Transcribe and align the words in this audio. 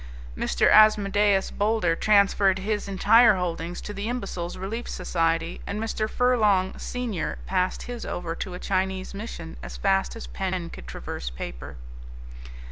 Mr. 0.35 0.67
Asmodeus 0.67 1.51
Boulder 1.51 1.95
transferred 1.95 2.57
his 2.57 2.87
entire 2.87 3.35
holdings 3.35 3.79
to 3.81 3.93
the 3.93 4.09
Imbeciles' 4.09 4.57
Relief 4.57 4.87
Society, 4.89 5.61
and 5.67 5.79
Mr. 5.79 6.09
Furlong, 6.09 6.75
senior, 6.79 7.37
passed 7.45 7.83
his 7.83 8.03
over 8.03 8.33
to 8.33 8.55
a 8.55 8.57
Chinese 8.59 9.13
mission 9.13 9.57
as 9.61 9.77
fast 9.77 10.15
as 10.15 10.25
pen 10.25 10.71
could 10.71 10.87
traverse 10.87 11.29
paper. 11.29 11.75